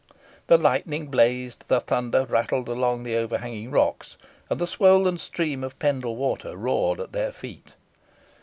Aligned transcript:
The 0.47 0.57
lightning 0.57 1.09
blazed, 1.11 1.63
the 1.67 1.79
thunder 1.79 2.25
rattled 2.25 2.67
among 2.67 3.03
the 3.03 3.15
overhanging 3.17 3.69
rocks, 3.69 4.17
and 4.49 4.59
the 4.59 4.65
swollen 4.65 5.19
stream 5.19 5.63
of 5.63 5.77
Pendle 5.77 6.15
Water 6.15 6.57
roared 6.57 6.99
at 6.99 7.11
their 7.11 7.31
feet. 7.31 7.75